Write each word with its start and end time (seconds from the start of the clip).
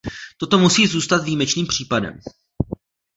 Toto 0.37 0.57
musí 0.59 0.87
zůstat 0.87 1.23
výjimečným 1.23 1.67
případem. 1.67 2.19